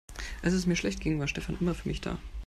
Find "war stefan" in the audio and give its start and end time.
1.19-1.57